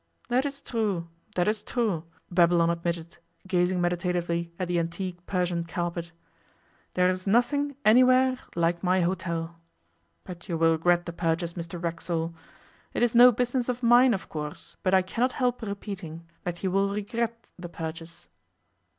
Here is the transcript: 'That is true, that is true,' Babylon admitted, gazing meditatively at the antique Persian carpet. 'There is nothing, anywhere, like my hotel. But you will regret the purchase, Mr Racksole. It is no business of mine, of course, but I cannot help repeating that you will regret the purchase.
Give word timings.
'That 0.29 0.47
is 0.47 0.61
true, 0.61 1.07
that 1.35 1.47
is 1.47 1.61
true,' 1.61 2.03
Babylon 2.31 2.71
admitted, 2.71 3.19
gazing 3.45 3.79
meditatively 3.79 4.51
at 4.57 4.67
the 4.67 4.79
antique 4.79 5.23
Persian 5.27 5.63
carpet. 5.63 6.11
'There 6.95 7.07
is 7.07 7.27
nothing, 7.27 7.75
anywhere, 7.85 8.39
like 8.55 8.81
my 8.83 9.01
hotel. 9.01 9.59
But 10.23 10.49
you 10.49 10.57
will 10.57 10.71
regret 10.71 11.05
the 11.05 11.13
purchase, 11.13 11.53
Mr 11.53 11.79
Racksole. 11.79 12.33
It 12.95 13.03
is 13.03 13.13
no 13.13 13.31
business 13.31 13.69
of 13.69 13.83
mine, 13.83 14.15
of 14.15 14.27
course, 14.27 14.75
but 14.81 14.95
I 14.95 15.03
cannot 15.03 15.33
help 15.33 15.61
repeating 15.61 16.27
that 16.45 16.63
you 16.63 16.71
will 16.71 16.89
regret 16.95 17.51
the 17.59 17.69
purchase. 17.69 18.27